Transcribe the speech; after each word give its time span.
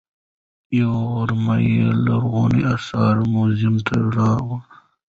یوه 0.79 0.99
غرمه 1.13 1.55
یې 1.71 1.85
لرغونو 2.05 2.59
اثارو 2.73 3.23
موزیم 3.33 3.75
ته 3.87 3.95
لاړ. 4.15 4.45